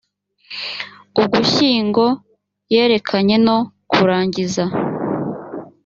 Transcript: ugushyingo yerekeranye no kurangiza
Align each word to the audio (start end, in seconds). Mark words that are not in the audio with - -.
ugushyingo 1.23 2.05
yerekeranye 2.73 3.37
no 3.45 3.57
kurangiza 3.91 4.63